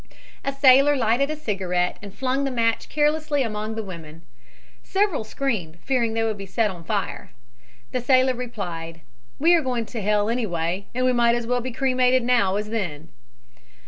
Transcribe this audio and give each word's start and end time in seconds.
"A 0.43 0.51
sailor 0.51 0.95
lighted 0.95 1.29
a 1.29 1.35
cigarette 1.35 1.99
and 2.01 2.11
flung 2.11 2.43
the 2.43 2.49
match 2.49 2.89
carelessly 2.89 3.43
among 3.43 3.75
the 3.75 3.83
women. 3.83 4.23
Several 4.81 5.23
screamed, 5.23 5.77
fearing 5.83 6.15
they 6.15 6.23
would 6.23 6.39
be 6.39 6.47
set 6.47 6.71
on 6.71 6.83
fire. 6.83 7.29
The 7.91 8.01
sailor 8.01 8.33
replied: 8.33 9.01
'We 9.37 9.53
are 9.53 9.61
going 9.61 9.85
to 9.85 10.01
hell 10.01 10.27
anyway 10.27 10.87
and 10.95 11.05
we 11.05 11.13
might 11.13 11.35
as 11.35 11.45
well 11.45 11.61
be 11.61 11.69
cremated 11.71 12.23
now 12.23 12.55
as 12.55 12.71
then.'" 12.71 13.09